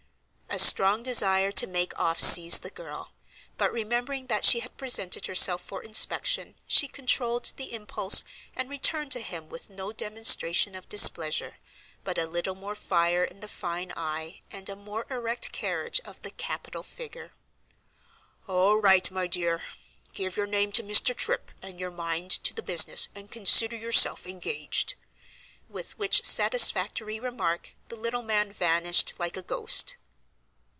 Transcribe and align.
A 0.53 0.59
strong 0.59 1.01
desire 1.01 1.53
to 1.53 1.65
make 1.65 1.97
off 1.97 2.19
seized 2.19 2.61
the 2.61 2.69
girl; 2.69 3.13
but, 3.57 3.71
remembering 3.71 4.27
that 4.27 4.43
she 4.43 4.59
had 4.59 4.75
presented 4.75 5.25
herself 5.25 5.61
for 5.63 5.81
inspection, 5.81 6.55
she 6.67 6.89
controlled 6.89 7.53
the 7.55 7.71
impulse, 7.73 8.25
and 8.53 8.69
returned 8.69 9.13
to 9.13 9.21
him 9.21 9.47
with 9.47 9.69
no 9.69 9.93
demonstration 9.93 10.75
of 10.75 10.89
displeasure, 10.89 11.55
but 12.03 12.17
a 12.17 12.27
little 12.27 12.53
more 12.53 12.75
fire 12.75 13.23
in 13.23 13.39
"the 13.39 13.47
fine 13.47 13.93
eye," 13.95 14.41
and 14.51 14.67
a 14.67 14.75
more 14.75 15.07
erect 15.09 15.53
carriage 15.53 16.01
of 16.03 16.21
the 16.21 16.31
"capital 16.31 16.83
figure." 16.83 17.31
"All 18.45 18.75
right, 18.75 19.09
my 19.09 19.27
dear. 19.27 19.63
Give 20.11 20.35
your 20.35 20.47
name 20.47 20.73
to 20.73 20.83
Mr. 20.83 21.15
Tripp, 21.15 21.51
and 21.61 21.79
your 21.79 21.91
mind 21.91 22.29
to 22.43 22.53
the 22.53 22.61
business, 22.63 23.07
and 23.15 23.31
consider 23.31 23.77
yourself 23.77 24.27
engaged,"—with 24.27 25.97
which 25.97 26.25
satisfactory 26.25 27.21
remark 27.21 27.69
the 27.87 27.95
little 27.95 28.21
man 28.23 28.51
vanished 28.51 29.13
like 29.17 29.37
a 29.37 29.41
ghost. 29.41 29.95